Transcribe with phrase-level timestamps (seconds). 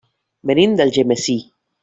[0.51, 1.37] Venim d'Algemesí.